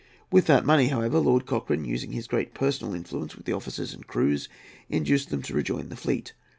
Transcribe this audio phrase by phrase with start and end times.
[0.31, 4.07] With that money, however, Lord Cochrane, using his great personal influence with the officers and
[4.07, 4.49] crews,
[4.89, 6.33] induced them to rejoin the fleet.